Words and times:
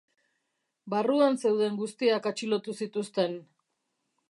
Barruan 0.93 1.37
zeuden 1.43 1.77
guztiak 1.83 2.27
atxilotu 2.33 2.77
zituzten. 2.81 3.39